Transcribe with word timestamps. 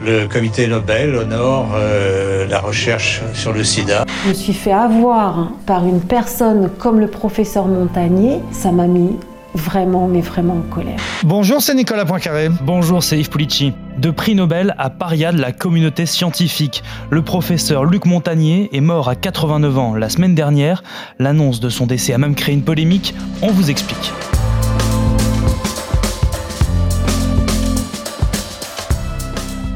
Le 0.00 0.26
comité 0.26 0.66
Nobel 0.66 1.14
honore 1.14 1.70
euh, 1.74 2.46
la 2.46 2.60
recherche 2.60 3.20
sur 3.34 3.52
le 3.52 3.62
sida. 3.62 4.04
Je 4.24 4.30
me 4.30 4.34
suis 4.34 4.52
fait 4.52 4.72
avoir 4.72 5.52
par 5.66 5.86
une 5.86 6.00
personne 6.00 6.70
comme 6.78 6.98
le 6.98 7.08
professeur 7.08 7.66
Montagnier. 7.66 8.40
Ça 8.50 8.72
m'a 8.72 8.86
mis 8.86 9.16
vraiment, 9.54 10.08
mais 10.08 10.20
vraiment 10.20 10.54
en 10.54 10.74
colère. 10.74 10.98
Bonjour, 11.24 11.62
c'est 11.62 11.74
Nicolas 11.74 12.04
Poincaré. 12.04 12.48
Bonjour, 12.62 13.02
c'est 13.02 13.18
Yves 13.18 13.30
Pulici. 13.30 13.72
De 13.98 14.10
prix 14.10 14.34
Nobel 14.34 14.74
à 14.78 14.90
paria 14.90 15.30
de 15.32 15.40
la 15.40 15.52
communauté 15.52 16.06
scientifique, 16.06 16.82
le 17.10 17.22
professeur 17.22 17.84
Luc 17.84 18.06
Montagnier 18.06 18.70
est 18.72 18.80
mort 18.80 19.08
à 19.08 19.14
89 19.14 19.78
ans 19.78 19.94
la 19.94 20.08
semaine 20.08 20.34
dernière. 20.34 20.82
L'annonce 21.18 21.60
de 21.60 21.68
son 21.68 21.86
décès 21.86 22.12
a 22.12 22.18
même 22.18 22.34
créé 22.34 22.54
une 22.54 22.64
polémique. 22.64 23.14
On 23.42 23.50
vous 23.50 23.70
explique. 23.70 24.12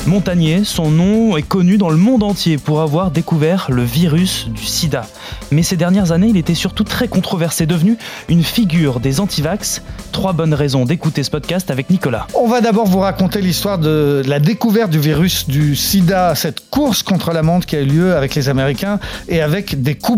Montagnier, 0.07 0.65
son 0.65 0.91
nom 0.91 1.37
est 1.37 1.43
connu 1.43 1.79
dans 1.79 1.89
le 1.89 1.97
monde 1.97 2.25
entier 2.25 2.59
pour 2.59 2.81
avoir 2.81 3.13
découvert 3.13 3.69
le 3.71 3.85
virus 3.85 4.49
du 4.49 4.65
sida. 4.65 5.07
Mais 5.53 5.63
ces 5.63 5.77
dernières 5.77 6.11
années, 6.11 6.27
il 6.29 6.37
était 6.37 6.55
surtout 6.55 6.83
très 6.83 7.07
controversé, 7.07 7.67
devenu 7.67 7.97
une 8.29 8.43
figure 8.43 8.99
des 8.99 9.21
antivax. 9.21 9.81
Trois 10.11 10.33
bonnes 10.33 10.55
raisons 10.55 10.85
d'écouter 10.85 11.23
ce 11.23 11.31
podcast 11.31 11.71
avec 11.71 11.89
Nicolas. 11.89 12.27
On 12.35 12.49
va 12.49 12.61
d'abord 12.61 12.87
vous 12.87 12.99
raconter 12.99 13.41
l'histoire 13.41 13.79
de 13.79 14.23
la 14.27 14.41
découverte 14.41 14.91
du 14.91 14.99
virus 14.99 15.47
du 15.47 15.77
sida, 15.77 16.35
cette 16.35 16.69
course 16.69 17.05
contre 17.05 17.33
la 17.33 17.43
montre 17.43 17.67
qui 17.67 17.77
a 17.77 17.81
eu 17.81 17.87
lieu 17.87 18.17
avec 18.17 18.35
les 18.35 18.49
Américains 18.49 18.99
et 19.29 19.41
avec 19.41 19.83
des 19.83 19.95
coups. 19.95 20.13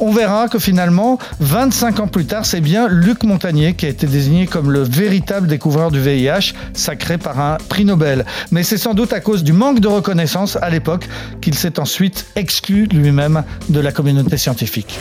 On 0.00 0.12
verra 0.12 0.48
que 0.48 0.58
finalement, 0.58 1.18
25 1.40 2.00
ans 2.00 2.06
plus 2.06 2.24
tard, 2.24 2.46
c'est 2.46 2.60
bien 2.60 2.88
Luc 2.88 3.24
Montagnier 3.24 3.74
qui 3.74 3.86
a 3.86 3.88
été 3.88 4.06
désigné 4.06 4.46
comme 4.46 4.70
le 4.70 4.82
véritable 4.82 5.48
découvreur 5.48 5.90
du 5.90 6.00
VIH, 6.00 6.54
sacré 6.72 7.18
par 7.18 7.40
un 7.40 7.58
prix 7.68 7.84
Nobel. 7.84 8.24
Mais 8.52 8.62
c'est 8.62 8.78
sans 8.78 8.94
doute 8.94 9.12
à 9.12 9.20
cause 9.24 9.42
du 9.42 9.52
manque 9.52 9.80
de 9.80 9.88
reconnaissance 9.88 10.56
à 10.62 10.70
l'époque 10.70 11.08
qu'il 11.40 11.54
s'est 11.54 11.80
ensuite 11.80 12.26
exclu 12.36 12.86
lui-même 12.86 13.42
de 13.68 13.80
la 13.80 13.90
communauté 13.90 14.36
scientifique. 14.36 14.98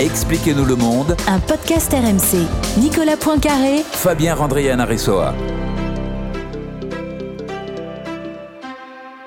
Expliquez-nous 0.00 0.64
le 0.64 0.74
monde. 0.74 1.16
Un 1.28 1.38
podcast 1.38 1.92
RMC. 1.92 2.46
Nicolas 2.80 3.16
Poincaré. 3.16 3.82
Fabien 3.92 4.34
Randrian 4.34 4.84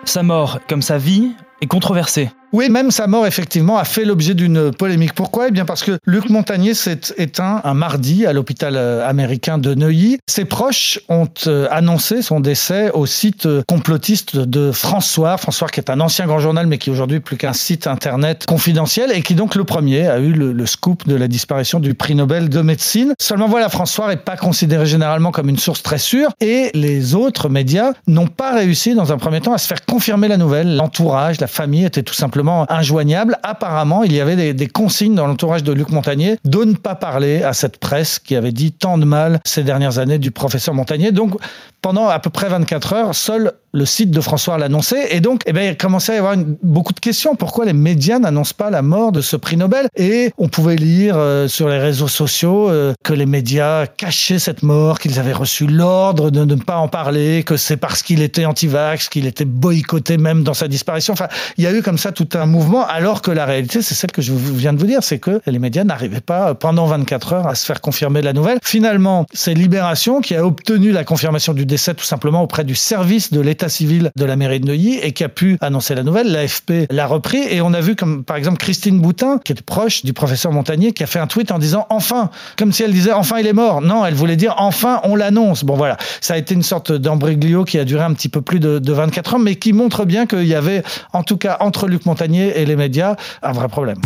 Sa 0.05 0.23
mort, 0.23 0.59
comme 0.67 0.81
sa 0.81 0.97
vie, 0.97 1.31
est 1.61 1.67
controversée. 1.67 2.31
Oui, 2.53 2.69
même 2.69 2.91
sa 2.91 3.07
mort, 3.07 3.25
effectivement, 3.25 3.77
a 3.77 3.85
fait 3.85 4.03
l'objet 4.03 4.33
d'une 4.33 4.71
polémique. 4.71 5.13
Pourquoi? 5.13 5.47
Eh 5.47 5.51
bien 5.51 5.63
parce 5.63 5.83
que 5.83 5.97
Luc 6.05 6.29
Montagnier 6.29 6.73
s'est 6.73 6.99
éteint 7.17 7.61
un 7.63 7.73
mardi 7.73 8.25
à 8.25 8.33
l'hôpital 8.33 8.75
euh, 8.75 9.07
américain 9.07 9.57
de 9.57 9.73
Neuilly. 9.73 10.19
Ses 10.27 10.43
proches 10.43 10.99
ont 11.07 11.29
euh, 11.47 11.67
annoncé 11.71 12.21
son 12.21 12.41
décès 12.41 12.91
au 12.91 13.05
site 13.05 13.45
euh, 13.45 13.63
complotiste 13.69 14.35
de 14.35 14.73
François. 14.73 15.37
François 15.37 15.69
qui 15.69 15.79
est 15.79 15.89
un 15.89 16.01
ancien 16.01 16.25
grand 16.25 16.39
journal, 16.39 16.67
mais 16.67 16.77
qui 16.77 16.89
aujourd'hui 16.89 17.21
plus 17.21 17.37
qu'un 17.37 17.53
site 17.53 17.87
internet 17.87 18.45
confidentiel 18.45 19.13
et 19.13 19.21
qui 19.21 19.33
donc 19.33 19.55
le 19.55 19.63
premier 19.63 20.09
a 20.09 20.19
eu 20.19 20.33
le, 20.33 20.65
scoop 20.65 21.07
de 21.07 21.15
la 21.15 21.29
disparition 21.29 21.79
du 21.79 21.93
prix 21.93 22.15
Nobel 22.15 22.49
de 22.49 22.61
médecine. 22.61 23.13
Seulement 23.17 23.47
voilà, 23.47 23.69
François 23.69 24.09
n'est 24.09 24.17
pas 24.17 24.35
considéré 24.35 24.85
généralement 24.85 25.31
comme 25.31 25.47
une 25.47 25.57
source 25.57 25.83
très 25.83 25.97
sûre 25.97 26.31
et 26.41 26.69
les 26.73 27.15
autres 27.15 27.47
médias 27.47 27.93
n'ont 28.07 28.27
pas 28.27 28.53
réussi 28.53 28.93
dans 28.93 29.13
un 29.13 29.17
premier 29.17 29.39
temps 29.39 29.53
à 29.53 29.57
se 29.57 29.67
faire 29.67 29.85
confirmer 29.85 30.27
la 30.27 30.37
nouvelle. 30.37 30.75
L'entourage, 30.75 31.39
la 31.39 31.47
famille 31.47 31.85
était 31.85 32.03
tout 32.03 32.13
simplement 32.13 32.40
injoignable. 32.49 33.37
Apparemment, 33.43 34.03
il 34.03 34.13
y 34.13 34.21
avait 34.21 34.53
des, 34.53 34.67
consignes 34.67 35.15
dans 35.15 35.27
l'entourage 35.27 35.63
de 35.63 35.71
Luc 35.71 35.89
Montagnier 35.89 36.37
de 36.45 36.63
ne 36.63 36.75
pas 36.75 36.95
parler 36.95 37.43
à 37.43 37.53
cette 37.53 37.77
presse 37.77 38.19
qui 38.19 38.35
avait 38.35 38.51
dit 38.51 38.71
tant 38.71 38.97
de 38.97 39.05
mal 39.05 39.39
ces 39.45 39.63
dernières 39.63 39.99
années 39.99 40.19
du 40.19 40.31
professeur 40.31 40.73
Montagnier. 40.73 41.11
Donc, 41.11 41.35
pendant 41.81 42.07
à 42.07 42.19
peu 42.19 42.29
près 42.29 42.49
24 42.49 42.93
heures, 42.93 43.15
seul 43.15 43.53
le 43.73 43.85
site 43.85 44.11
de 44.11 44.21
François 44.21 44.57
l'annonçait. 44.57 45.15
Et 45.15 45.21
donc, 45.21 45.43
eh 45.45 45.53
bien, 45.53 45.63
il 45.63 45.77
commençait 45.77 46.13
à 46.13 46.15
y 46.15 46.17
avoir 46.17 46.35
beaucoup 46.61 46.93
de 46.93 46.99
questions. 46.99 47.35
Pourquoi 47.35 47.65
les 47.65 47.73
médias 47.73 48.19
n'annoncent 48.19 48.53
pas 48.55 48.69
la 48.69 48.81
mort 48.81 49.11
de 49.11 49.21
ce 49.21 49.35
prix 49.35 49.57
Nobel? 49.57 49.87
Et 49.95 50.31
on 50.37 50.49
pouvait 50.49 50.75
lire 50.75 51.15
euh, 51.17 51.47
sur 51.47 51.69
les 51.69 51.79
réseaux 51.79 52.07
sociaux 52.07 52.69
euh, 52.69 52.93
que 53.03 53.13
les 53.13 53.25
médias 53.25 53.87
cachaient 53.87 54.39
cette 54.39 54.63
mort, 54.63 54.99
qu'ils 54.99 55.19
avaient 55.19 55.31
reçu 55.33 55.67
l'ordre 55.67 56.31
de, 56.31 56.43
ne 56.43 56.55
pas 56.55 56.77
en 56.77 56.87
parler, 56.87 57.43
que 57.43 57.57
c'est 57.57 57.77
parce 57.77 58.03
qu'il 58.03 58.21
était 58.21 58.45
anti-vax, 58.45 59.09
qu'il 59.09 59.25
était 59.25 59.45
boycotté 59.45 60.17
même 60.17 60.43
dans 60.43 60.53
sa 60.53 60.67
disparition. 60.67 61.13
Enfin, 61.13 61.29
il 61.57 61.63
y 61.63 61.67
a 61.67 61.73
eu 61.73 61.81
comme 61.81 61.97
ça 61.97 62.11
tout 62.11 62.27
un 62.33 62.45
mouvement, 62.45 62.85
alors 62.85 63.21
que 63.21 63.31
la 63.31 63.45
réalité, 63.45 63.81
c'est 63.81 63.95
celle 63.95 64.11
que 64.11 64.21
je 64.21 64.33
viens 64.33 64.73
de 64.73 64.79
vous 64.79 64.85
dire, 64.85 65.03
c'est 65.03 65.19
que 65.19 65.41
les 65.45 65.59
médias 65.59 65.83
n'arrivaient 65.83 66.19
pas 66.19 66.55
pendant 66.55 66.85
24 66.87 67.33
heures 67.33 67.47
à 67.47 67.55
se 67.55 67.65
faire 67.65 67.79
confirmer 67.79 68.21
la 68.21 68.33
nouvelle. 68.33 68.59
Finalement, 68.63 69.25
c'est 69.33 69.53
Libération 69.53 70.19
qui 70.21 70.35
a 70.35 70.45
obtenu 70.45 70.91
la 70.91 71.03
confirmation 71.03 71.53
du 71.53 71.65
décès 71.71 71.93
tout 71.93 72.03
simplement 72.03 72.43
auprès 72.43 72.65
du 72.65 72.75
service 72.75 73.31
de 73.31 73.39
l'État 73.39 73.69
civil 73.69 74.11
de 74.13 74.25
la 74.25 74.35
mairie 74.35 74.59
de 74.59 74.67
Neuilly 74.67 74.99
et 74.99 75.13
qui 75.13 75.23
a 75.23 75.29
pu 75.29 75.57
annoncer 75.61 75.95
la 75.95 76.03
nouvelle. 76.03 76.29
L'AFP 76.29 76.87
l'a 76.91 77.07
repris 77.07 77.39
et 77.49 77.61
on 77.61 77.73
a 77.73 77.79
vu 77.79 77.95
comme 77.95 78.25
par 78.25 78.35
exemple 78.35 78.57
Christine 78.57 78.99
Boutin, 78.99 79.37
qui 79.37 79.53
est 79.53 79.61
proche 79.61 80.03
du 80.03 80.11
professeur 80.11 80.51
Montagnier, 80.51 80.91
qui 80.91 81.01
a 81.03 81.07
fait 81.07 81.19
un 81.19 81.27
tweet 81.27 81.49
en 81.49 81.59
disant 81.59 81.87
enfin, 81.89 82.29
comme 82.57 82.73
si 82.73 82.83
elle 82.83 82.91
disait 82.91 83.13
enfin 83.13 83.39
il 83.39 83.47
est 83.47 83.53
mort. 83.53 83.79
Non, 83.79 84.05
elle 84.05 84.15
voulait 84.15 84.35
dire 84.35 84.55
enfin 84.57 84.99
on 85.05 85.15
l'annonce. 85.15 85.63
Bon 85.63 85.75
voilà, 85.75 85.95
ça 86.19 86.33
a 86.33 86.37
été 86.37 86.53
une 86.53 86.63
sorte 86.63 86.91
d'embréglio 86.91 87.63
qui 87.63 87.79
a 87.79 87.85
duré 87.85 88.03
un 88.03 88.13
petit 88.13 88.29
peu 88.29 88.41
plus 88.41 88.59
de, 88.59 88.79
de 88.79 88.91
24 88.91 89.35
ans, 89.35 89.39
mais 89.39 89.55
qui 89.55 89.71
montre 89.71 90.03
bien 90.03 90.25
qu'il 90.25 90.45
y 90.47 90.55
avait, 90.55 90.83
en 91.13 91.23
tout 91.23 91.37
cas 91.37 91.55
entre 91.61 91.87
Luc 91.87 92.05
Montagnier 92.05 92.59
et 92.59 92.65
les 92.65 92.75
médias, 92.75 93.15
un 93.41 93.53
vrai 93.53 93.69
problème. 93.69 94.01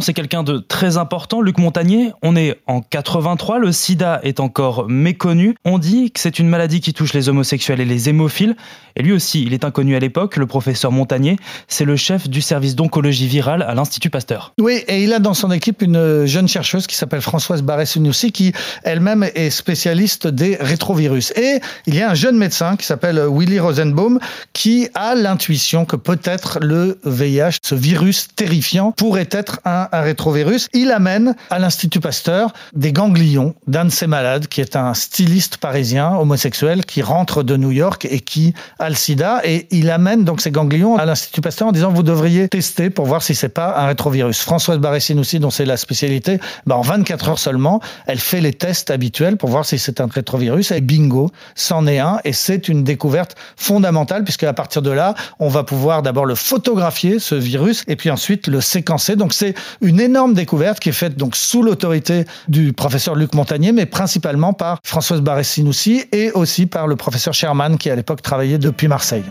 C'est 0.00 0.12
quelqu'un 0.12 0.42
de 0.42 0.58
très 0.58 0.96
important, 0.98 1.40
Luc 1.40 1.58
Montagnier. 1.58 2.12
On 2.22 2.36
est 2.36 2.60
en 2.66 2.80
83, 2.80 3.58
le 3.58 3.72
sida 3.72 4.20
est 4.22 4.40
encore 4.40 4.88
méconnu. 4.88 5.54
On 5.64 5.78
dit 5.78 6.10
que 6.10 6.20
c'est 6.20 6.38
une 6.38 6.48
maladie 6.48 6.80
qui 6.80 6.92
touche 6.92 7.14
les 7.14 7.28
homosexuels 7.28 7.80
et 7.80 7.84
les 7.84 8.08
hémophiles. 8.08 8.56
Et 8.96 9.02
lui 9.02 9.12
aussi, 9.12 9.42
il 9.42 9.52
est 9.52 9.64
inconnu 9.64 9.94
à 9.94 9.98
l'époque, 9.98 10.36
le 10.36 10.46
professeur 10.46 10.90
Montagnier. 10.92 11.36
C'est 11.68 11.84
le 11.84 11.96
chef 11.96 12.28
du 12.28 12.40
service 12.40 12.74
d'oncologie 12.74 13.26
virale 13.26 13.62
à 13.62 13.74
l'Institut 13.74 14.10
Pasteur. 14.10 14.52
Oui, 14.58 14.82
et 14.88 15.02
il 15.02 15.12
a 15.12 15.18
dans 15.18 15.34
son 15.34 15.50
équipe 15.50 15.82
une 15.82 16.24
jeune 16.26 16.48
chercheuse 16.48 16.86
qui 16.86 16.96
s'appelle 16.96 17.20
Françoise 17.20 17.62
Barré-Senoussi, 17.62 18.32
qui 18.32 18.52
elle-même 18.84 19.24
est 19.34 19.50
spécialiste 19.50 20.26
des 20.26 20.56
rétrovirus. 20.56 21.32
Et 21.36 21.60
il 21.86 21.94
y 21.94 22.02
a 22.02 22.10
un 22.10 22.14
jeune 22.14 22.36
médecin 22.36 22.76
qui 22.76 22.86
s'appelle 22.86 23.22
Willy 23.30 23.60
Rosenbaum, 23.60 24.18
qui 24.52 24.88
a 24.94 25.14
l'intuition 25.14 25.84
que 25.84 25.96
peut-être 25.96 26.58
le 26.60 26.98
VIH, 27.04 27.58
ce 27.62 27.74
virus 27.74 28.28
terrifiant, 28.34 28.92
pourrait 28.92 29.28
être 29.30 29.60
un, 29.64 29.85
rétrovirus. 29.92 30.68
Il 30.72 30.90
amène 30.90 31.34
à 31.50 31.58
l'Institut 31.58 32.00
Pasteur 32.00 32.52
des 32.74 32.92
ganglions 32.92 33.54
d'un 33.66 33.84
de 33.86 33.90
ses 33.90 34.06
malades, 34.06 34.48
qui 34.48 34.60
est 34.60 34.76
un 34.76 34.94
styliste 34.94 35.58
parisien 35.58 36.14
homosexuel 36.16 36.84
qui 36.84 37.02
rentre 37.02 37.42
de 37.42 37.56
New 37.56 37.70
York 37.70 38.06
et 38.10 38.20
qui 38.20 38.54
le 38.88 38.94
sida 38.94 39.40
et 39.44 39.66
il 39.70 39.90
amène 39.90 40.24
donc 40.24 40.40
ces 40.40 40.50
ganglions 40.50 40.96
à 40.96 41.04
l'Institut 41.04 41.40
Pasteur 41.40 41.68
en 41.68 41.72
disant 41.72 41.90
vous 41.90 42.02
devriez 42.02 42.48
tester 42.48 42.90
pour 42.90 43.06
voir 43.06 43.22
si 43.22 43.34
c'est 43.34 43.48
pas 43.48 43.78
un 43.78 43.86
rétrovirus. 43.86 44.40
Françoise 44.40 44.78
Baressine 44.78 45.18
aussi, 45.18 45.38
dont 45.38 45.50
c'est 45.50 45.64
la 45.64 45.76
spécialité, 45.76 46.40
bah 46.66 46.76
en 46.76 46.82
24 46.82 47.28
heures 47.28 47.38
seulement, 47.38 47.80
elle 48.06 48.18
fait 48.18 48.40
les 48.40 48.52
tests 48.52 48.90
habituels 48.90 49.36
pour 49.36 49.48
voir 49.48 49.64
si 49.64 49.78
c'est 49.78 50.00
un 50.00 50.06
rétrovirus 50.06 50.70
et 50.70 50.80
bingo, 50.80 51.30
c'en 51.54 51.86
est 51.86 51.98
un 51.98 52.20
et 52.24 52.32
c'est 52.32 52.68
une 52.68 52.84
découverte 52.84 53.36
fondamentale 53.56 54.24
puisque 54.24 54.44
à 54.44 54.52
partir 54.52 54.82
de 54.82 54.90
là, 54.90 55.14
on 55.38 55.48
va 55.48 55.64
pouvoir 55.64 56.02
d'abord 56.02 56.26
le 56.26 56.34
photographier 56.34 57.18
ce 57.18 57.34
virus 57.34 57.84
et 57.88 57.96
puis 57.96 58.10
ensuite 58.10 58.46
le 58.46 58.60
séquencer. 58.60 59.16
Donc 59.16 59.32
c'est 59.32 59.54
une 59.80 60.00
énorme 60.00 60.34
découverte 60.34 60.80
qui 60.80 60.90
est 60.90 60.92
faite 60.92 61.16
donc 61.16 61.36
sous 61.36 61.62
l'autorité 61.62 62.24
du 62.48 62.72
professeur 62.72 63.14
Luc 63.14 63.34
Montagnier 63.34 63.72
mais 63.72 63.86
principalement 63.86 64.52
par 64.52 64.78
Françoise 64.84 65.20
Baressine 65.20 65.68
aussi 65.68 66.04
et 66.12 66.30
aussi 66.32 66.66
par 66.66 66.86
le 66.86 66.96
professeur 66.96 67.34
Sherman 67.34 67.78
qui 67.78 67.90
à 67.90 67.96
l'époque 67.96 68.22
travaillait 68.22 68.58
de 68.58 68.66
depuis 68.76 68.88
Marseille. 68.88 69.24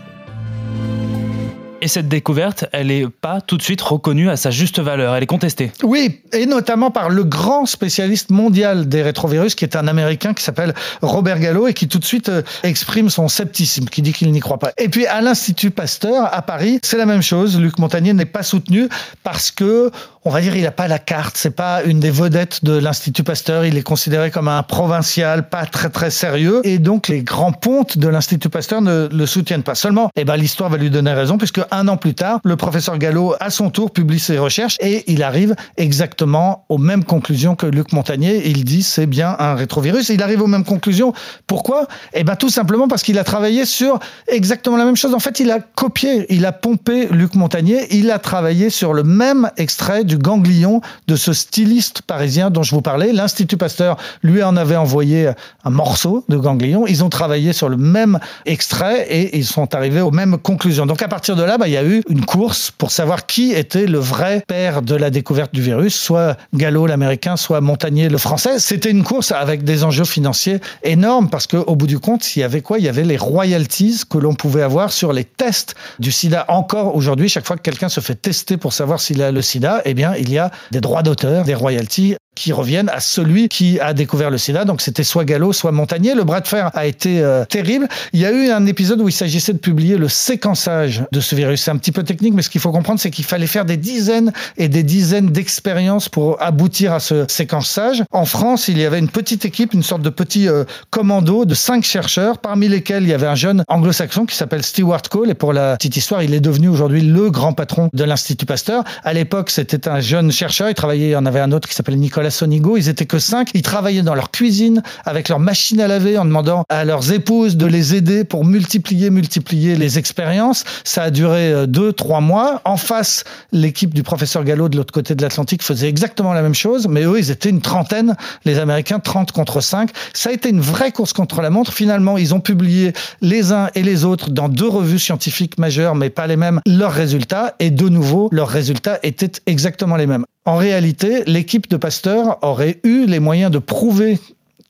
Et 1.86 1.88
cette 1.88 2.08
découverte, 2.08 2.64
elle 2.72 2.88
n'est 2.88 3.06
pas 3.06 3.40
tout 3.40 3.56
de 3.56 3.62
suite 3.62 3.80
reconnue 3.80 4.28
à 4.28 4.36
sa 4.36 4.50
juste 4.50 4.80
valeur, 4.80 5.14
elle 5.14 5.22
est 5.22 5.26
contestée. 5.28 5.70
Oui, 5.84 6.20
et 6.32 6.44
notamment 6.44 6.90
par 6.90 7.10
le 7.10 7.22
grand 7.22 7.64
spécialiste 7.64 8.30
mondial 8.30 8.88
des 8.88 9.02
rétrovirus, 9.02 9.54
qui 9.54 9.64
est 9.64 9.76
un 9.76 9.86
Américain 9.86 10.34
qui 10.34 10.42
s'appelle 10.42 10.74
Robert 11.00 11.38
Gallo, 11.38 11.68
et 11.68 11.74
qui 11.74 11.86
tout 11.86 12.00
de 12.00 12.04
suite 12.04 12.28
euh, 12.28 12.42
exprime 12.64 13.08
son 13.08 13.28
scepticisme, 13.28 13.84
qui 13.84 14.02
dit 14.02 14.12
qu'il 14.12 14.32
n'y 14.32 14.40
croit 14.40 14.58
pas. 14.58 14.72
Et 14.78 14.88
puis 14.88 15.06
à 15.06 15.20
l'Institut 15.20 15.70
Pasteur, 15.70 16.28
à 16.34 16.42
Paris, 16.42 16.80
c'est 16.82 16.98
la 16.98 17.06
même 17.06 17.22
chose. 17.22 17.56
Luc 17.56 17.78
Montagnier 17.78 18.14
n'est 18.14 18.24
pas 18.24 18.42
soutenu 18.42 18.88
parce 19.22 19.52
que 19.52 19.92
on 20.26 20.30
va 20.30 20.40
dire, 20.40 20.56
il 20.56 20.62
n'a 20.62 20.72
pas 20.72 20.88
la 20.88 20.98
carte. 20.98 21.36
C'est 21.36 21.54
pas 21.54 21.84
une 21.84 22.00
des 22.00 22.10
vedettes 22.10 22.64
de 22.64 22.72
l'Institut 22.72 23.22
Pasteur. 23.22 23.64
Il 23.64 23.78
est 23.78 23.84
considéré 23.84 24.32
comme 24.32 24.48
un 24.48 24.64
provincial, 24.64 25.48
pas 25.48 25.66
très 25.66 25.88
très 25.88 26.10
sérieux. 26.10 26.62
Et 26.64 26.80
donc, 26.80 27.06
les 27.06 27.22
grands 27.22 27.52
pontes 27.52 27.96
de 27.96 28.08
l'Institut 28.08 28.48
Pasteur 28.48 28.82
ne 28.82 29.08
le 29.08 29.26
soutiennent 29.26 29.62
pas. 29.62 29.76
Seulement, 29.76 30.10
eh 30.16 30.24
ben, 30.24 30.34
l'histoire 30.34 30.68
va 30.68 30.78
lui 30.78 30.90
donner 30.90 31.12
raison, 31.12 31.38
puisque 31.38 31.60
un 31.76 31.88
an 31.88 31.96
plus 31.96 32.14
tard, 32.14 32.40
le 32.44 32.56
professeur 32.56 32.98
Gallo, 32.98 33.34
à 33.40 33.50
son 33.50 33.70
tour, 33.70 33.90
publie 33.90 34.18
ses 34.18 34.38
recherches 34.38 34.76
et 34.80 35.04
il 35.10 35.22
arrive 35.22 35.54
exactement 35.76 36.64
aux 36.68 36.78
mêmes 36.78 37.04
conclusions 37.04 37.54
que 37.54 37.66
Luc 37.66 37.92
Montagnier. 37.92 38.48
Il 38.48 38.64
dit 38.64 38.82
c'est 38.82 39.06
bien 39.06 39.36
un 39.38 39.54
rétrovirus. 39.54 40.08
il 40.08 40.22
arrive 40.22 40.42
aux 40.42 40.46
mêmes 40.46 40.64
conclusions. 40.64 41.12
Pourquoi? 41.46 41.86
Eh 42.12 42.24
bien, 42.24 42.36
tout 42.36 42.48
simplement 42.48 42.88
parce 42.88 43.02
qu'il 43.02 43.18
a 43.18 43.24
travaillé 43.24 43.64
sur 43.64 43.98
exactement 44.28 44.76
la 44.76 44.84
même 44.84 44.96
chose. 44.96 45.14
En 45.14 45.18
fait, 45.18 45.40
il 45.40 45.50
a 45.50 45.60
copié, 45.60 46.26
il 46.34 46.46
a 46.46 46.52
pompé 46.52 47.08
Luc 47.10 47.34
Montagnier. 47.34 47.86
Il 47.94 48.10
a 48.10 48.18
travaillé 48.18 48.70
sur 48.70 48.92
le 48.92 49.02
même 49.02 49.50
extrait 49.56 50.04
du 50.04 50.18
ganglion 50.18 50.80
de 51.06 51.16
ce 51.16 51.32
styliste 51.32 52.02
parisien 52.02 52.50
dont 52.50 52.62
je 52.62 52.74
vous 52.74 52.82
parlais. 52.82 53.12
L'Institut 53.12 53.56
Pasteur 53.56 53.96
lui 54.22 54.42
en 54.42 54.56
avait 54.56 54.76
envoyé 54.76 55.30
un 55.64 55.70
morceau 55.70 56.24
de 56.28 56.36
ganglion. 56.36 56.86
Ils 56.86 57.04
ont 57.04 57.08
travaillé 57.08 57.52
sur 57.52 57.68
le 57.68 57.76
même 57.76 58.18
extrait 58.44 59.06
et 59.08 59.36
ils 59.36 59.46
sont 59.46 59.74
arrivés 59.74 60.00
aux 60.00 60.10
mêmes 60.10 60.38
conclusions. 60.38 60.86
Donc 60.86 61.02
à 61.02 61.08
partir 61.08 61.36
de 61.36 61.42
là, 61.42 61.55
bah, 61.58 61.68
il 61.68 61.74
y 61.74 61.76
a 61.76 61.84
eu 61.84 62.02
une 62.08 62.24
course 62.24 62.70
pour 62.70 62.90
savoir 62.90 63.26
qui 63.26 63.52
était 63.52 63.86
le 63.86 63.98
vrai 63.98 64.42
père 64.46 64.82
de 64.82 64.94
la 64.94 65.10
découverte 65.10 65.52
du 65.54 65.62
virus, 65.62 65.94
soit 65.94 66.36
Gallo 66.54 66.86
l'américain, 66.86 67.36
soit 67.36 67.60
Montagnier 67.60 68.08
le 68.08 68.18
français. 68.18 68.58
C'était 68.58 68.90
une 68.90 69.04
course 69.04 69.32
avec 69.32 69.64
des 69.64 69.84
enjeux 69.84 70.04
financiers 70.04 70.60
énormes 70.82 71.28
parce 71.28 71.46
qu'au 71.46 71.76
bout 71.76 71.86
du 71.86 71.98
compte, 71.98 72.36
il 72.36 72.40
y 72.40 72.42
avait 72.42 72.60
quoi? 72.60 72.78
Il 72.78 72.84
y 72.84 72.88
avait 72.88 73.04
les 73.04 73.16
royalties 73.16 74.02
que 74.08 74.18
l'on 74.18 74.34
pouvait 74.34 74.62
avoir 74.62 74.92
sur 74.92 75.12
les 75.12 75.24
tests 75.24 75.74
du 75.98 76.12
sida. 76.12 76.44
Encore 76.48 76.94
aujourd'hui, 76.94 77.28
chaque 77.28 77.46
fois 77.46 77.56
que 77.56 77.62
quelqu'un 77.62 77.88
se 77.88 78.00
fait 78.00 78.14
tester 78.14 78.56
pour 78.56 78.72
savoir 78.72 79.00
s'il 79.00 79.22
a 79.22 79.32
le 79.32 79.42
sida, 79.42 79.82
eh 79.84 79.94
bien, 79.94 80.14
il 80.14 80.30
y 80.30 80.38
a 80.38 80.50
des 80.70 80.80
droits 80.80 81.02
d'auteur, 81.02 81.44
des 81.44 81.54
royalties 81.54 82.16
qui 82.36 82.52
reviennent 82.52 82.90
à 82.90 83.00
celui 83.00 83.48
qui 83.48 83.80
a 83.80 83.94
découvert 83.94 84.30
le 84.30 84.38
sida. 84.38 84.64
Donc 84.64 84.80
c'était 84.80 85.02
soit 85.02 85.24
Gallo, 85.24 85.52
soit 85.52 85.72
Montagnier. 85.72 86.14
Le 86.14 86.22
bras 86.22 86.40
de 86.40 86.46
fer 86.46 86.70
a 86.74 86.86
été 86.86 87.20
euh, 87.20 87.44
terrible. 87.44 87.88
Il 88.12 88.20
y 88.20 88.26
a 88.26 88.30
eu 88.30 88.50
un 88.50 88.66
épisode 88.66 89.00
où 89.00 89.08
il 89.08 89.12
s'agissait 89.12 89.54
de 89.54 89.58
publier 89.58 89.96
le 89.96 90.08
séquençage 90.08 91.04
de 91.10 91.20
ce 91.20 91.34
virus. 91.34 91.62
C'est 91.62 91.70
un 91.70 91.78
petit 91.78 91.92
peu 91.92 92.04
technique, 92.04 92.34
mais 92.34 92.42
ce 92.42 92.50
qu'il 92.50 92.60
faut 92.60 92.70
comprendre, 92.70 93.00
c'est 93.00 93.10
qu'il 93.10 93.24
fallait 93.24 93.46
faire 93.46 93.64
des 93.64 93.76
dizaines 93.76 94.32
et 94.56 94.68
des 94.68 94.82
dizaines 94.82 95.30
d'expériences 95.30 96.08
pour 96.08 96.40
aboutir 96.42 96.92
à 96.92 97.00
ce 97.00 97.24
séquençage. 97.28 98.04
En 98.12 98.26
France, 98.26 98.68
il 98.68 98.78
y 98.78 98.84
avait 98.84 98.98
une 98.98 99.08
petite 99.08 99.44
équipe, 99.44 99.72
une 99.72 99.82
sorte 99.82 100.02
de 100.02 100.10
petit 100.10 100.48
euh, 100.48 100.64
commando 100.90 101.46
de 101.46 101.54
cinq 101.54 101.84
chercheurs, 101.84 102.38
parmi 102.38 102.68
lesquels 102.68 103.02
il 103.02 103.08
y 103.08 103.14
avait 103.14 103.26
un 103.26 103.34
jeune 103.34 103.64
anglo-saxon 103.68 104.26
qui 104.26 104.36
s'appelle 104.36 104.62
Stewart 104.62 105.02
Cole. 105.10 105.30
Et 105.30 105.34
pour 105.34 105.54
la 105.54 105.76
petite 105.76 105.96
histoire, 105.96 106.22
il 106.22 106.34
est 106.34 106.40
devenu 106.40 106.68
aujourd'hui 106.68 107.00
le 107.00 107.30
grand 107.30 107.54
patron 107.54 107.88
de 107.94 108.04
l'Institut 108.04 108.46
Pasteur. 108.46 108.84
À 109.04 109.14
l'époque, 109.14 109.50
c'était 109.50 109.88
un 109.88 110.00
jeune 110.00 110.30
chercheur. 110.30 110.68
Il 110.68 110.74
travaillait, 110.74 111.08
il 111.08 111.12
y 111.12 111.16
en 111.16 111.26
avait 111.26 111.40
un 111.40 111.52
autre 111.52 111.68
qui 111.68 111.74
s'appelait 111.74 111.96
Nicolas 111.96 112.25
Sonigo. 112.30 112.76
Ils 112.76 112.88
étaient 112.88 113.06
que 113.06 113.18
cinq. 113.18 113.50
Ils 113.54 113.62
travaillaient 113.62 114.02
dans 114.02 114.14
leur 114.14 114.30
cuisine 114.30 114.82
avec 115.04 115.28
leur 115.28 115.38
machine 115.38 115.80
à 115.80 115.88
laver 115.88 116.18
en 116.18 116.24
demandant 116.24 116.64
à 116.68 116.84
leurs 116.84 117.12
épouses 117.12 117.56
de 117.56 117.66
les 117.66 117.94
aider 117.94 118.24
pour 118.24 118.44
multiplier, 118.44 119.10
multiplier 119.10 119.76
les 119.76 119.98
expériences. 119.98 120.64
Ça 120.84 121.04
a 121.04 121.10
duré 121.10 121.52
euh, 121.52 121.66
deux, 121.66 121.92
trois 121.92 122.20
mois. 122.20 122.60
En 122.64 122.76
face, 122.76 123.24
l'équipe 123.52 123.94
du 123.94 124.02
professeur 124.02 124.44
Gallo 124.44 124.68
de 124.68 124.76
l'autre 124.76 124.92
côté 124.92 125.14
de 125.14 125.22
l'Atlantique 125.22 125.62
faisait 125.62 125.88
exactement 125.88 126.32
la 126.32 126.42
même 126.42 126.54
chose, 126.54 126.88
mais 126.88 127.04
eux, 127.04 127.18
ils 127.18 127.30
étaient 127.30 127.50
une 127.50 127.60
trentaine, 127.60 128.16
les 128.44 128.58
Américains, 128.58 128.98
30 128.98 129.32
contre 129.32 129.60
5. 129.60 129.90
Ça 130.12 130.30
a 130.30 130.32
été 130.32 130.48
une 130.48 130.60
vraie 130.60 130.92
course 130.92 131.12
contre 131.12 131.40
la 131.42 131.50
montre. 131.50 131.72
Finalement, 131.72 132.18
ils 132.18 132.34
ont 132.34 132.40
publié 132.40 132.92
les 133.20 133.52
uns 133.52 133.68
et 133.74 133.82
les 133.82 134.04
autres 134.04 134.30
dans 134.30 134.48
deux 134.48 134.68
revues 134.68 134.98
scientifiques 134.98 135.58
majeures, 135.58 135.94
mais 135.94 136.10
pas 136.10 136.26
les 136.26 136.36
mêmes, 136.36 136.60
leurs 136.66 136.92
résultats. 136.92 137.54
Et 137.58 137.70
de 137.70 137.88
nouveau, 137.88 138.28
leurs 138.32 138.48
résultats 138.48 138.98
étaient 139.02 139.32
exactement 139.46 139.96
les 139.96 140.06
mêmes. 140.06 140.24
En 140.46 140.56
réalité, 140.56 141.24
l'équipe 141.26 141.68
de 141.68 141.76
Pasteur 141.76 142.38
aurait 142.42 142.78
eu 142.84 143.06
les 143.06 143.18
moyens 143.18 143.50
de 143.50 143.58
prouver 143.58 144.20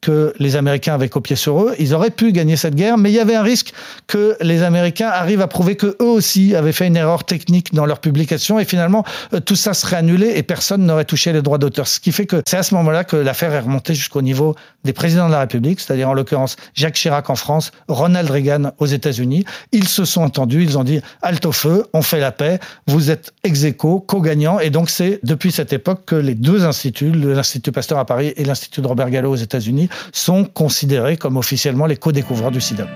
que 0.01 0.33
les 0.39 0.57
Américains 0.57 0.95
avaient 0.95 1.09
copié 1.09 1.37
sur 1.37 1.61
eux. 1.63 1.75
Ils 1.79 1.95
auraient 1.95 2.11
pu 2.11 2.33
gagner 2.33 2.57
cette 2.57 2.75
guerre, 2.75 2.99
mais 2.99 3.11
il 3.11 3.15
y 3.15 3.21
avait 3.21 3.35
un 3.35 3.43
risque 3.43 3.73
que 4.07 4.37
les 4.41 4.63
Américains 4.63 5.09
arrivent 5.09 5.41
à 5.41 5.49
prouver 5.49 5.77
que 5.77 5.97
eux 6.01 6.07
aussi 6.07 6.55
avaient 6.55 6.73
fait 6.73 6.87
une 6.87 6.97
erreur 6.97 7.25
technique 7.25 7.75
dans 7.75 7.87
leur 7.87 8.01
publication 8.01 8.59
et 8.59 8.65
finalement 8.65 9.05
euh, 9.35 9.41
tout 9.41 9.57
ça 9.57 9.75
serait 9.75 9.97
annulé 9.97 10.35
et 10.37 10.43
personne 10.43 10.85
n'aurait 10.85 11.05
touché 11.05 11.33
les 11.33 11.43
droits 11.43 11.59
d'auteur. 11.59 11.89
Ce 11.89 12.01
qui 12.01 12.13
fait 12.13 12.27
que 12.27 12.43
c'est 12.47 12.57
à 12.57 12.63
ce 12.63 12.75
moment-là 12.75 13.05
que 13.05 13.17
l'affaire 13.17 13.53
est 13.53 13.61
remontée 13.61 13.95
jusqu'au 13.95 14.23
niveau 14.23 14.55
des 14.85 14.93
présidents 14.93 15.27
de 15.27 15.33
la 15.33 15.41
République, 15.41 15.81
c'est-à-dire 15.81 16.09
en 16.09 16.15
l'occurrence 16.15 16.57
Jacques 16.75 16.95
Chirac 16.95 17.29
en 17.31 17.37
France, 17.37 17.73
Ronald 17.89 18.31
Reagan 18.31 18.73
aux 18.79 18.87
États-Unis. 18.87 19.45
Ils 19.73 19.89
se 19.89 20.05
sont 20.05 20.23
entendus, 20.23 20.63
ils 20.63 20.79
ont 20.79 20.85
dit 20.85 21.01
halte 21.23 21.47
au 21.47 21.53
feu, 21.53 21.87
on 21.93 22.03
fait 22.03 22.21
la 22.21 22.33
paix, 22.33 22.61
vous 22.87 23.11
êtes 23.11 23.33
ex 23.45 23.67
co-gagnants 23.79 24.61
et 24.61 24.71
donc 24.71 24.91
c'est 24.91 25.21
depuis 25.23 25.53
cette 25.53 25.73
époque 25.73 26.05
que 26.07 26.15
les 26.15 26.35
deux 26.35 26.65
instituts, 26.65 27.13
l'Institut 27.13 27.73
Pasteur 27.73 27.99
à 27.99 28.05
Paris 28.05 28.33
et 28.37 28.45
l'Institut 28.45 28.81
de 28.81 28.87
Robert 28.87 29.11
Gallo 29.11 29.31
aux 29.31 29.37
États-Unis, 29.37 29.86
sont 30.13 30.45
considérés 30.45 31.17
comme 31.17 31.37
officiellement 31.37 31.87
les 31.87 31.97
co-découvreurs 31.97 32.51
du 32.51 32.61
sida. 32.61 32.87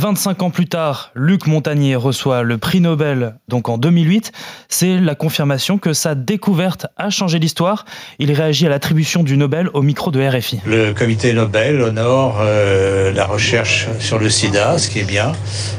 25 0.00 0.42
ans 0.44 0.50
plus 0.50 0.66
tard, 0.66 1.10
Luc 1.14 1.46
Montagnier 1.46 1.94
reçoit 1.94 2.42
le 2.42 2.56
prix 2.56 2.80
Nobel, 2.80 3.34
donc 3.48 3.68
en 3.68 3.76
2008. 3.76 4.32
C'est 4.70 4.96
la 4.96 5.14
confirmation 5.14 5.76
que 5.76 5.92
sa 5.92 6.14
découverte 6.14 6.86
a 6.96 7.10
changé 7.10 7.38
l'histoire. 7.38 7.84
Il 8.18 8.32
réagit 8.32 8.64
à 8.64 8.70
l'attribution 8.70 9.22
du 9.22 9.36
Nobel 9.36 9.68
au 9.74 9.82
micro 9.82 10.10
de 10.10 10.26
RFI. 10.26 10.60
Le 10.64 10.94
comité 10.94 11.34
Nobel 11.34 11.82
honore 11.82 12.38
euh, 12.40 13.12
la 13.12 13.26
recherche 13.26 13.88
sur 13.98 14.18
le 14.18 14.30
sida, 14.30 14.78
ce 14.78 14.88
qui 14.88 15.00
est 15.00 15.04
bien. 15.04 15.32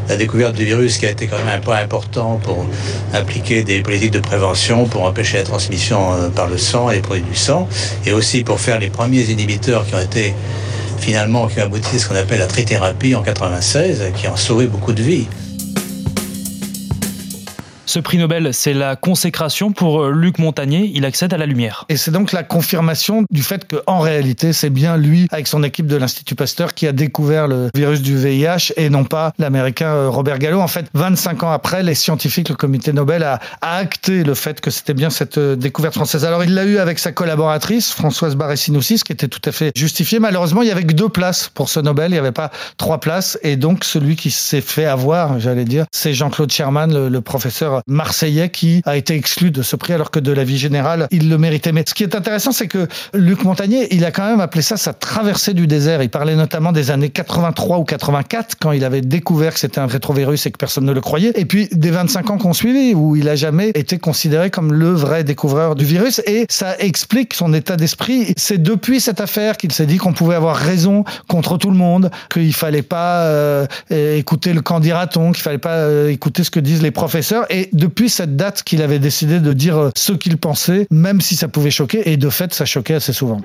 La 0.08 0.18
découverte 0.18 0.54
du 0.54 0.66
virus 0.66 1.00
qui 1.00 1.08
a 1.08 1.10
été 1.10 1.26
quand 1.26 1.40
même 1.40 1.58
un 1.58 1.60
point 1.60 1.78
important 1.78 2.40
pour 2.44 2.68
impliquer 3.16 3.64
des 3.64 3.82
politiques 3.82 4.12
de 4.12 4.20
prévention, 4.20 4.86
pour 4.86 5.06
empêcher 5.06 5.40
la 5.40 5.46
transmission 5.46 6.14
euh, 6.14 6.30
par 6.30 6.46
le 6.46 6.60
sang 6.60 6.92
et 6.92 6.96
les 6.98 7.02
produits 7.02 7.24
du 7.24 7.36
sang, 7.36 7.68
et 8.06 8.14
aussi 8.14 8.44
pour 8.44 8.60
faire 8.60 8.78
les 8.78 8.92
premiers 8.92 9.24
inhibiteurs 9.24 9.84
qui 9.88 9.96
ont 9.96 10.00
été 10.00 10.36
finalement 11.02 11.48
qui 11.48 11.60
a 11.60 11.64
abouti 11.64 11.96
à 11.96 12.00
ce 12.00 12.08
qu'on 12.08 12.16
appelle 12.16 12.40
la 12.40 12.48
trithérapie 12.48 13.16
en 13.16 13.24
96, 13.24 14.12
qui 14.16 14.28
a 14.28 14.38
sauvé 14.38 14.68
beaucoup 14.68 14.94
de 14.94 15.02
vies. 15.02 15.28
Ce 17.92 18.00
prix 18.00 18.18
Nobel, 18.18 18.54
c'est 18.54 18.74
la 18.74 18.96
consécration 18.96 19.74
pour 19.74 20.04
euh, 20.04 20.12
Luc 20.12 20.40
Montagnier. 20.40 20.90
Il 20.96 21.04
accède 21.04 21.34
à 21.34 21.38
la 21.38 21.46
lumière. 21.46 21.84
Et 21.90 21.98
c'est 21.98 22.12
donc 22.12 22.32
la 22.32 22.42
confirmation 22.42 23.26
du 23.30 23.44
fait 23.44 23.70
qu'en 23.70 24.00
réalité, 24.00 24.54
c'est 24.54 24.70
bien 24.70 24.96
lui, 24.96 25.28
avec 25.30 25.46
son 25.46 25.62
équipe 25.62 25.88
de 25.88 25.98
l'Institut 25.98 26.36
Pasteur, 26.36 26.74
qui 26.74 26.88
a 26.88 26.94
découvert 26.94 27.50
le 27.50 27.70
virus 27.76 28.02
du 28.02 28.16
VIH 28.16 28.72
et 28.78 28.90
non 28.90 29.04
pas 29.04 29.34
l'Américain 29.40 29.90
euh, 29.90 30.10
Robert 30.10 30.40
Gallo. 30.40 30.62
En 30.62 30.70
fait, 30.70 30.86
25 30.94 31.44
ans 31.44 31.52
après, 31.52 31.84
les 31.84 31.94
scientifiques, 31.94 32.48
le 32.48 32.56
comité 32.56 32.94
Nobel 32.94 33.24
a, 33.24 33.42
acté 33.60 34.24
le 34.24 34.36
fait 34.36 34.62
que 34.62 34.72
c'était 34.72 34.94
bien 34.94 35.10
cette 35.10 35.38
euh, 35.38 35.58
découverte 35.58 35.96
française. 35.96 36.24
Alors, 36.24 36.46
il 36.46 36.54
l'a 36.54 36.64
eu 36.64 36.78
avec 36.78 36.98
sa 36.98 37.12
collaboratrice, 37.12 37.92
Françoise 37.92 38.38
Barré-Sinoussi, 38.38 39.00
ce 39.00 39.04
qui 39.04 39.12
était 39.12 39.28
tout 39.28 39.42
à 39.44 39.52
fait 39.52 39.74
justifié. 39.76 40.20
Malheureusement, 40.20 40.62
il 40.62 40.68
n'y 40.68 40.72
avait 40.72 40.86
que 40.86 40.94
deux 40.94 41.10
places 41.10 41.50
pour 41.50 41.68
ce 41.68 41.82
Nobel. 41.82 42.12
Il 42.12 42.14
n'y 42.14 42.20
avait 42.20 42.32
pas 42.32 42.52
trois 42.78 43.02
places. 43.02 43.38
Et 43.44 43.58
donc, 43.58 43.84
celui 43.84 44.16
qui 44.16 44.32
s'est 44.32 44.62
fait 44.62 44.86
avoir, 44.86 45.42
j'allais 45.42 45.66
dire, 45.66 45.88
c'est 45.92 46.14
Jean-Claude 46.14 46.54
Sherman, 46.54 46.94
le, 46.94 47.10
le 47.10 47.20
professeur 47.20 47.81
marseillais 47.88 48.50
qui 48.50 48.82
a 48.86 48.98
été 48.98 49.16
exclu 49.16 49.52
de 49.52 49.62
ce 49.62 49.76
prix 49.76 49.94
alors 49.94 50.12
que 50.12 50.20
de 50.20 50.32
la 50.32 50.44
vie 50.44 50.58
générale, 50.58 51.08
il 51.12 51.30
le 51.30 51.38
méritait. 51.38 51.72
Mais 51.72 51.84
ce 51.88 51.94
qui 51.94 52.04
est 52.04 52.16
intéressant, 52.16 52.52
c'est 52.52 52.68
que 52.68 52.88
Luc 53.14 53.44
Montagnier, 53.44 53.94
il 53.94 54.06
a 54.06 54.12
quand 54.12 54.26
même 54.26 54.40
appelé 54.40 54.62
ça 54.62 54.78
sa 54.78 54.94
traversée 54.94 55.54
du 55.54 55.68
désert. 55.68 56.02
Il 56.04 56.10
parlait 56.10 56.36
notamment 56.36 56.72
des 56.72 56.92
années 56.92 57.10
83 57.10 57.80
ou 57.80 57.84
84 57.84 58.56
quand 58.60 58.72
il 58.72 58.84
avait 58.84 59.02
découvert 59.02 59.54
que 59.54 59.60
c'était 59.60 59.80
un 59.80 59.88
rétrovirus 59.88 60.46
et 60.46 60.52
que 60.52 60.58
personne 60.58 60.86
ne 60.86 60.94
le 60.94 61.02
croyait. 61.02 61.34
Et 61.36 61.46
puis 61.46 61.68
des 61.72 61.92
25 61.92 62.30
ans 62.30 62.38
qu'on 62.38 62.54
suivi 62.54 62.94
où 62.94 63.16
il 63.16 63.28
a 63.30 63.36
jamais 63.36 63.70
été 63.70 63.98
considéré 63.98 64.50
comme 64.50 64.74
le 64.74 64.92
vrai 64.92 65.24
découvreur 65.24 65.76
du 65.76 65.86
virus. 65.86 66.22
Et 66.26 66.46
ça 66.50 66.78
explique 66.80 67.34
son 67.34 67.54
état 67.54 67.78
d'esprit. 67.78 68.34
C'est 68.38 68.62
depuis 68.62 69.00
cette 69.00 69.22
affaire 69.22 69.58
qu'il 69.58 69.72
s'est 69.72 69.86
dit 69.86 69.98
qu'on 69.98 70.14
pouvait 70.14 70.36
avoir 70.36 70.56
raison 70.56 71.04
contre 71.28 71.58
tout 71.58 71.70
le 71.70 71.78
monde, 71.78 72.12
qu'il 72.32 72.54
fallait 72.54 72.82
pas 72.82 73.24
euh, 73.24 73.66
écouter 73.90 74.54
le 74.54 74.62
candidaton, 74.62 75.32
qu'il 75.32 75.44
fallait 75.44 75.58
pas 75.58 75.76
euh, 75.76 76.10
écouter 76.10 76.44
ce 76.44 76.52
que 76.52 76.60
disent 76.60 76.82
les 76.82 76.92
professeurs. 76.92 77.46
Et 77.50 77.70
depuis 77.74 78.10
cette 78.10 78.36
date 78.36 78.64
qu'il 78.64 78.82
avait 78.82 79.00
décidé 79.00 79.40
de 79.40 79.54
dire 79.54 79.78
euh, 79.78 79.90
ce 79.96 80.14
qu'il 80.14 80.38
pensait, 80.38 80.88
même 80.92 81.22
si 81.22 81.36
ça 81.36 81.48
pouvait 81.48 81.72
choquer, 81.72 82.12
et 82.12 82.18
de 82.18 82.30
fait, 82.30 82.54
ça 82.54 82.66
choquait 82.66 82.96
assez 82.96 83.14
souvent. 83.14 83.42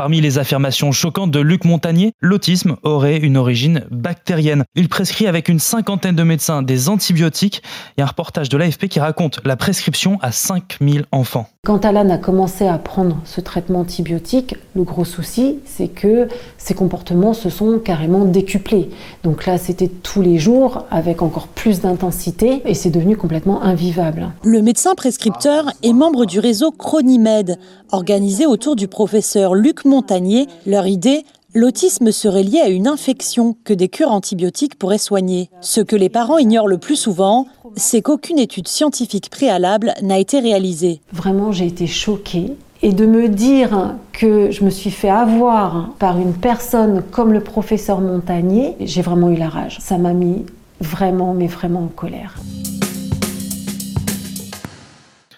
Parmi 0.00 0.22
les 0.22 0.38
affirmations 0.38 0.92
choquantes 0.92 1.30
de 1.30 1.40
Luc 1.40 1.66
Montagnier, 1.66 2.14
l'autisme 2.22 2.76
aurait 2.84 3.18
une 3.18 3.36
origine 3.36 3.84
bactérienne. 3.90 4.64
Il 4.74 4.88
prescrit 4.88 5.26
avec 5.26 5.50
une 5.50 5.58
cinquantaine 5.58 6.16
de 6.16 6.22
médecins 6.22 6.62
des 6.62 6.88
antibiotiques. 6.88 7.62
Il 7.98 8.00
y 8.00 8.02
a 8.02 8.06
un 8.06 8.08
reportage 8.08 8.48
de 8.48 8.56
l'AFP 8.56 8.88
qui 8.88 8.98
raconte 8.98 9.40
la 9.44 9.56
prescription 9.56 10.18
à 10.22 10.32
5000 10.32 11.04
enfants. 11.12 11.50
Quand 11.66 11.84
Alan 11.84 12.08
a 12.08 12.16
commencé 12.16 12.66
à 12.66 12.78
prendre 12.78 13.18
ce 13.26 13.42
traitement 13.42 13.80
antibiotique, 13.80 14.54
le 14.74 14.82
gros 14.82 15.04
souci, 15.04 15.58
c'est 15.66 15.88
que 15.88 16.28
ses 16.56 16.72
comportements 16.72 17.34
se 17.34 17.50
sont 17.50 17.78
carrément 17.78 18.24
décuplés. 18.24 18.88
Donc 19.24 19.44
là, 19.44 19.58
c'était 19.58 19.88
tous 19.88 20.22
les 20.22 20.38
jours 20.38 20.86
avec 20.90 21.20
encore 21.20 21.48
plus 21.48 21.82
d'intensité 21.82 22.62
et 22.64 22.72
c'est 22.72 22.88
devenu 22.88 23.18
complètement 23.18 23.62
invivable. 23.62 24.30
Le 24.42 24.62
médecin 24.62 24.94
prescripteur 24.94 25.70
est 25.82 25.92
membre 25.92 26.24
du 26.24 26.40
réseau 26.40 26.70
Chronimed, 26.70 27.58
organisé 27.92 28.46
autour 28.46 28.74
du 28.74 28.88
professeur 28.88 29.54
Luc 29.54 29.84
Montagnier. 29.90 30.46
Leur 30.64 30.86
idée 30.86 31.24
L'autisme 31.52 32.12
serait 32.12 32.44
lié 32.44 32.60
à 32.60 32.68
une 32.68 32.86
infection 32.86 33.56
que 33.64 33.74
des 33.74 33.88
cures 33.88 34.12
antibiotiques 34.12 34.78
pourraient 34.78 34.98
soigner. 34.98 35.50
Ce 35.60 35.80
que 35.80 35.96
les 35.96 36.08
parents 36.08 36.38
ignorent 36.38 36.68
le 36.68 36.78
plus 36.78 36.94
souvent, 36.94 37.48
c'est 37.74 38.02
qu'aucune 38.02 38.38
étude 38.38 38.68
scientifique 38.68 39.30
préalable 39.30 39.94
n'a 40.00 40.20
été 40.20 40.38
réalisée. 40.38 41.00
Vraiment, 41.12 41.50
j'ai 41.50 41.66
été 41.66 41.88
choquée 41.88 42.52
Et 42.82 42.92
de 42.92 43.04
me 43.04 43.28
dire 43.28 43.96
que 44.12 44.52
je 44.52 44.62
me 44.62 44.70
suis 44.70 44.92
fait 44.92 45.10
avoir 45.10 45.90
par 45.98 46.20
une 46.20 46.34
personne 46.34 47.02
comme 47.10 47.32
le 47.32 47.42
professeur 47.42 48.00
Montagnier, 48.00 48.76
j'ai 48.78 49.02
vraiment 49.02 49.28
eu 49.30 49.36
la 49.36 49.48
rage. 49.48 49.78
Ça 49.80 49.98
m'a 49.98 50.12
mis 50.12 50.46
vraiment, 50.80 51.34
mais 51.34 51.48
vraiment 51.48 51.80
en 51.80 51.88
colère. 51.88 52.36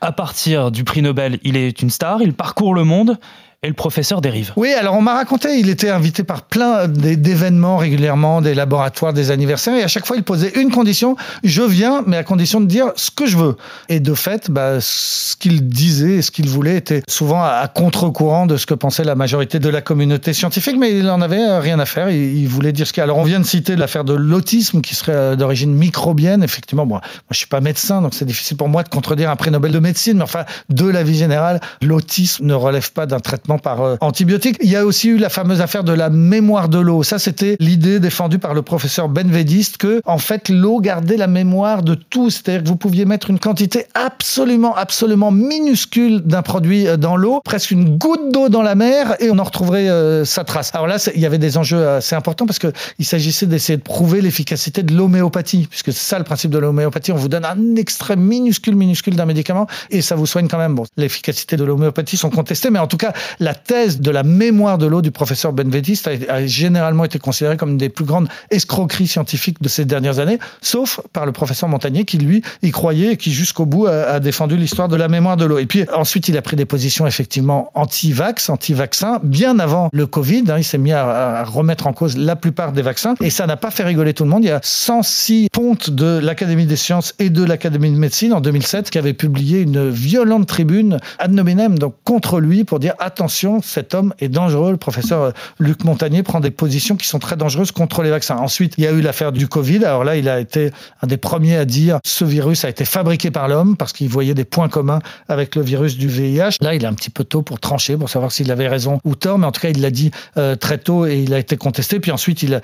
À 0.03 0.13
partir 0.13 0.71
du 0.71 0.85
prix 0.85 1.01
Nobel, 1.01 1.39
il 1.43 1.57
est 1.57 1.81
une 1.81 1.89
star, 1.89 2.21
il 2.21 2.35
parcourt 2.35 2.75
le 2.75 2.85
monde 2.85 3.19
et 3.65 3.69
le 3.69 3.75
professeur 3.75 4.21
dérive. 4.21 4.53
Oui, 4.57 4.73
alors 4.73 4.97
on 4.97 5.03
m'a 5.03 5.15
raconté, 5.15 5.57
il 5.57 5.69
était 5.69 5.89
invité 5.89 6.25
par 6.25 6.43
plein 6.43 6.89
d'événements 6.89 7.77
régulièrement, 7.77 8.41
des 8.41 8.55
laboratoires, 8.55 9.13
des 9.13 9.31
anniversaires, 9.31 9.77
et 9.77 9.85
à 9.85 9.89
chaque 9.89 10.05
fois 10.05 10.17
il 10.17 10.25
posait 10.25 10.51
une 10.61 10.73
condition, 10.73 11.15
je 11.45 11.63
viens, 11.63 12.03
mais 12.05 12.17
à 12.17 12.25
condition 12.25 12.61
de 12.61 12.67
dire 12.67 12.87
ce 12.97 13.13
que 13.13 13.25
je 13.25 13.37
veux. 13.37 13.57
Et 13.89 14.01
de 14.01 14.15
fait, 14.15 14.51
bah, 14.51 14.81
ce 14.81 15.37
qu'il 15.37 15.69
disait 15.69 16.17
et 16.17 16.23
ce 16.23 16.33
qu'il 16.33 16.49
voulait 16.49 16.77
était 16.77 17.05
souvent 17.07 17.41
à, 17.41 17.71
contre-courant 17.73 18.47
de 18.47 18.57
ce 18.57 18.67
que 18.67 18.75
pensait 18.75 19.05
la 19.05 19.15
majorité 19.15 19.61
de 19.61 19.69
la 19.69 19.81
communauté 19.81 20.33
scientifique, 20.33 20.77
mais 20.77 20.99
il 20.99 21.09
en 21.09 21.21
avait 21.21 21.59
rien 21.59 21.79
à 21.79 21.87
faire, 21.87 22.11
il, 22.11 22.49
voulait 22.49 22.73
dire 22.73 22.89
ce 22.89 22.93
qu'il 22.93 23.05
Alors 23.05 23.19
on 23.19 23.23
vient 23.23 23.39
de 23.39 23.47
citer 23.47 23.77
l'affaire 23.77 24.03
de 24.03 24.13
l'autisme 24.13 24.81
qui 24.81 24.97
serait 24.97 25.13
euh, 25.15 25.37
d'origine 25.37 25.73
microbienne, 25.73 26.43
effectivement, 26.43 26.85
moi, 26.85 26.99
moi 27.01 27.23
je 27.31 27.37
suis 27.37 27.47
pas 27.47 27.61
médecin, 27.61 28.03
donc 28.03 28.13
c'est 28.15 28.25
difficile 28.25 28.57
pour 28.57 28.69
moi 28.69 28.83
de 28.83 28.89
contredire 28.89 29.31
un 29.31 29.37
prix 29.37 29.53
Nobel 29.53 29.71
de 29.71 29.79
médecine, 29.79 30.17
mais 30.17 30.25
enfin, 30.25 30.47
de 30.69 30.89
la 30.89 31.05
vie 31.05 31.17
générale, 31.17 31.61
l'autisme 31.81 32.45
ne 32.45 32.55
relève 32.55 32.91
pas 32.91 33.07
d'un 33.07 33.21
traitement 33.21 33.52
par 33.59 33.83
euh, 33.83 33.97
antibiotiques. 34.01 34.57
Il 34.63 34.71
y 34.71 34.77
a 34.77 34.85
aussi 34.85 35.09
eu 35.09 35.19
la 35.19 35.29
fameuse 35.29 35.61
affaire 35.61 35.85
de 35.85 35.93
la 35.93 36.11
mémoire 36.11 36.69
de 36.69 36.79
l'eau. 36.79 37.03
Ça, 37.03 37.19
c'était 37.19 37.57
l'idée 37.61 38.01
défendue 38.01 38.39
par 38.39 38.55
le 38.55 38.63
professeur 38.63 39.09
Benvediste 39.09 39.77
que, 39.77 40.01
en 40.05 40.19
fait, 40.19 40.49
l'eau 40.49 40.81
gardait 40.81 41.17
la 41.17 41.27
mémoire 41.27 41.83
de 41.83 41.95
tout. 41.95 42.31
C'est-à-dire 42.31 42.63
que 42.63 42.69
vous 42.69 42.77
pouviez 42.77 43.05
mettre 43.05 43.31
une 43.31 43.39
quantité 43.39 43.87
absolument, 43.95 44.75
absolument 44.75 45.31
minuscule 45.31 46.21
d'un 46.21 46.43
produit 46.43 46.87
euh, 46.87 46.97
dans 46.97 47.17
l'eau, 47.17 47.41
presque 47.45 47.71
une 47.71 47.99
goutte 47.99 48.33
d'eau 48.33 48.49
dans 48.49 48.63
la 48.63 48.75
mer, 48.75 49.17
et 49.21 49.31
on 49.31 49.39
en 49.39 49.45
retrouverait 49.45 49.89
euh, 49.89 50.25
sa 50.25 50.45
trace. 50.45 50.71
Alors 50.75 50.87
là, 50.87 50.97
il 51.15 51.21
y 51.21 51.27
avait 51.27 51.39
des 51.39 51.59
enjeux 51.59 51.89
assez 51.89 52.15
importants 52.15 52.47
parce 52.47 52.59
qu'il 52.59 53.07
s'agissait 53.07 53.47
d'essayer 53.47 53.77
de 53.77 53.83
prouver 53.83 54.21
l'efficacité 54.21 54.83
de 54.83 54.95
l'homéopathie, 54.95 55.67
puisque 55.69 55.93
c'est 55.93 56.09
ça 56.11 56.19
le 56.19 56.25
principe 56.25 56.51
de 56.51 56.59
l'homéopathie. 56.59 57.13
On 57.13 57.17
vous 57.17 57.29
donne 57.29 57.45
un 57.45 57.77
extrait 57.77 58.17
minuscule, 58.17 58.77
minuscule 58.77 59.17
d'un 59.17 59.27
médicament 59.27 59.67
et 59.91 60.03
ça 60.03 60.15
vous 60.15 60.27
soigne 60.27 60.49
quand 60.49 60.59
même. 60.59 60.75
Bon, 60.75 60.85
l'efficacité 60.97 61.57
de 61.57 61.65
l'homéopathie 61.65 62.17
sont 62.17 62.31
contestées, 62.31 62.71
mais 62.71 62.79
en 62.79 62.87
tout 62.87 62.97
cas, 62.97 63.13
la 63.43 63.55
thèse 63.55 64.01
de 64.01 64.11
la 64.11 64.23
mémoire 64.23 64.79
de 64.79 64.87
l'eau 64.87 65.03
du 65.03 65.11
professeur 65.11 65.53
Benvediste 65.53 66.09
a, 66.29 66.47
généralement 66.47 67.05
été 67.05 67.19
considérée 67.19 67.57
comme 67.57 67.71
une 67.71 67.77
des 67.77 67.89
plus 67.89 68.05
grandes 68.05 68.29
escroqueries 68.51 69.09
scientifiques 69.09 69.61
de 69.61 69.69
ces 69.69 69.85
dernières 69.85 70.21
années, 70.21 70.39
sauf 70.61 71.01
par 71.13 71.27
le 71.27 71.33
professeur 71.33 71.69
Montagnier 71.69 72.05
qui, 72.05 72.19
lui, 72.19 72.43
y 72.63 72.71
croyait 72.71 73.13
et 73.13 73.17
qui, 73.17 73.33
jusqu'au 73.33 73.67
bout, 73.67 73.87
a, 73.87 74.21
défendu 74.21 74.57
l'histoire 74.57 74.89
de 74.89 74.97
la 74.97 75.09
mémoire 75.09 75.37
de 75.37 75.45
l'eau. 75.45 75.59
Et 75.59 75.67
puis 75.67 75.85
ensuite, 75.93 76.29
il 76.29 76.37
a 76.37 76.43
pris 76.43 76.57
des 76.57 76.65
positions 76.65 77.07
effectivement 77.07 77.71
anti-vax, 77.75 78.49
anti-vaccin, 78.49 79.21
bien 79.23 79.59
avant 79.59 79.89
le 79.93 80.07
Covid. 80.07 80.45
Hein. 80.49 80.59
il 80.59 80.65
s'est 80.65 80.79
mis 80.79 80.93
à, 80.93 81.45
remettre 81.45 81.87
en 81.87 81.93
cause 81.93 82.17
la 82.17 82.37
plupart 82.37 82.73
des 82.73 82.83
vaccins 82.83 83.15
et 83.21 83.31
ça 83.31 83.47
n'a 83.47 83.57
pas 83.57 83.71
fait 83.71 83.83
rigoler 83.83 84.15
tout 84.15 84.25
le 84.25 84.31
monde. 84.31 84.45
Il 84.45 84.49
y 84.49 84.53
a 84.53 84.61
106 84.63 85.49
pontes 85.53 85.91
de 85.91 86.19
l'Académie 86.19 86.67
des 86.67 86.77
sciences 86.77 87.15
et 87.19 87.31
de 87.31 87.43
l'Académie 87.43 87.91
de 87.91 87.97
médecine 87.97 88.33
en 88.33 88.41
2007 88.41 88.91
qui 88.91 88.99
avaient 88.99 89.13
publié 89.13 89.61
une 89.61 89.91
violente 89.91 90.47
tribune 90.47 90.99
ad 91.19 91.33
nominem 91.33 91.79
donc 91.79 91.95
contre 92.05 92.39
lui 92.39 92.65
pour 92.65 92.79
dire 92.79 92.95
attention 92.99 93.32
cet 93.63 93.95
homme 93.95 94.15
est 94.19 94.29
dangereux. 94.29 94.73
Le 94.73 94.77
professeur 94.77 95.23
euh, 95.23 95.31
Luc 95.59 95.85
Montagnier 95.85 96.23
prend 96.23 96.41
des 96.41 96.51
positions 96.51 96.97
qui 96.97 97.07
sont 97.07 97.19
très 97.19 97.37
dangereuses 97.37 97.73
contre 97.73 98.03
les 98.03 98.11
vaccins. 98.11 98.37
Ensuite, 98.37 98.75
il 98.79 98.85
y 98.85 98.87
a 98.87 98.93
eu 98.93 99.01
l'affaire 99.01 99.33
du 99.33 99.49
Covid. 99.49 99.85
Alors 99.85 100.05
là, 100.05 100.17
il 100.17 100.29
a 100.29 100.41
été 100.41 100.71
un 101.03 101.07
des 101.07 101.17
premiers 101.17 101.57
à 101.57 101.65
dire 101.65 101.99
ce 102.05 102.25
virus 102.25 102.65
a 102.65 102.69
été 102.69 102.85
fabriqué 102.85 103.31
par 103.31 103.49
l'homme 103.49 103.77
parce 103.77 103.93
qu'il 103.93 104.09
voyait 104.09 104.35
des 104.35 104.45
points 104.45 104.69
communs 104.69 105.01
avec 105.29 105.57
le 105.57 105.63
virus 105.63 105.97
du 105.97 106.09
VIH. 106.09 106.57
Là, 106.61 106.75
il 106.75 106.85
est 106.85 106.87
un 106.87 106.95
petit 106.95 107.11
peu 107.11 107.25
tôt 107.25 107.43
pour 107.43 107.61
trancher, 107.61 107.97
pour 107.97 108.09
savoir 108.11 108.33
s'il 108.33 108.51
avait 108.51 108.69
raison 108.69 109.01
ou 109.05 109.15
tort, 109.15 109.39
mais 109.39 109.47
en 109.47 109.53
tout 109.53 109.61
cas, 109.61 109.71
il 109.71 109.81
l'a 109.81 109.91
dit 109.91 110.11
euh, 110.37 110.57
très 110.57 110.79
tôt 110.79 111.07
et 111.07 111.19
il 111.19 111.35
a 111.35 111.39
été 111.39 111.57
contesté. 111.57 112.01
Puis 112.01 112.11
ensuite, 112.11 112.43
il 112.43 112.55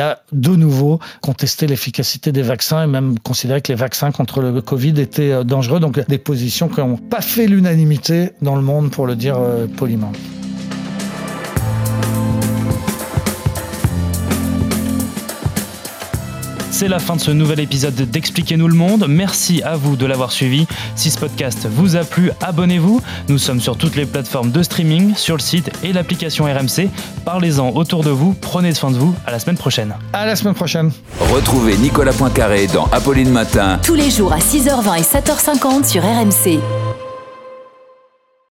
a, 0.00 0.22
de 0.32 0.56
nouveau 0.56 1.00
contesté 1.20 1.66
l'efficacité 1.66 2.32
des 2.32 2.42
vaccins 2.42 2.84
et 2.84 2.86
même 2.86 3.18
considéré 3.18 3.60
que 3.60 3.72
les 3.72 3.78
vaccins 3.78 4.10
contre 4.12 4.40
le 4.40 4.60
Covid 4.60 5.00
étaient 5.00 5.32
euh, 5.32 5.44
dangereux. 5.44 5.80
Donc 5.80 6.06
des 6.06 6.18
positions 6.18 6.68
qui 6.68 6.80
n'ont 6.80 6.96
pas 6.96 7.20
fait 7.20 7.46
l'unanimité 7.46 8.30
dans 8.42 8.56
le 8.56 8.62
monde, 8.62 8.90
pour 8.90 9.06
le 9.06 9.16
dire 9.16 9.38
poliment. 9.76 10.12
C'est 16.78 16.88
la 16.88 16.98
fin 16.98 17.16
de 17.16 17.22
ce 17.22 17.30
nouvel 17.30 17.60
épisode 17.60 17.94
d'Expliquez-nous 17.94 18.68
le 18.68 18.74
monde. 18.74 19.06
Merci 19.08 19.62
à 19.62 19.76
vous 19.76 19.96
de 19.96 20.04
l'avoir 20.04 20.30
suivi. 20.30 20.66
Si 20.94 21.10
ce 21.10 21.18
podcast 21.18 21.66
vous 21.66 21.96
a 21.96 22.04
plu, 22.04 22.32
abonnez-vous. 22.42 23.00
Nous 23.30 23.38
sommes 23.38 23.62
sur 23.62 23.78
toutes 23.78 23.96
les 23.96 24.04
plateformes 24.04 24.50
de 24.50 24.62
streaming, 24.62 25.14
sur 25.14 25.36
le 25.36 25.40
site 25.40 25.70
et 25.82 25.94
l'application 25.94 26.44
RMC. 26.44 26.90
Parlez-en 27.24 27.70
autour 27.70 28.04
de 28.04 28.10
vous. 28.10 28.34
Prenez 28.42 28.74
soin 28.74 28.90
de 28.90 28.98
vous. 28.98 29.14
À 29.26 29.30
la 29.30 29.38
semaine 29.38 29.56
prochaine. 29.56 29.94
À 30.12 30.26
la 30.26 30.36
semaine 30.36 30.52
prochaine. 30.52 30.92
Retrouvez 31.18 31.78
Nicolas 31.78 32.12
Poincaré 32.12 32.66
dans 32.66 32.84
Apolline 32.92 33.30
Matin. 33.30 33.80
Tous 33.82 33.94
les 33.94 34.10
jours 34.10 34.34
à 34.34 34.38
6h20 34.38 34.98
et 34.98 35.02
7h50 35.02 35.88
sur 35.88 36.02
RMC. 36.02 36.60